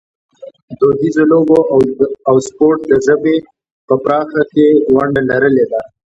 [0.79, 1.59] دودیزو لوبو
[2.27, 3.35] او سپورټ د ژبې
[3.87, 5.81] په پراختیا کې ونډه لرلې ده.